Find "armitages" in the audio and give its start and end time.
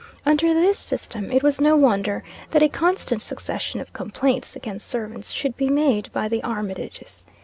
6.41-7.23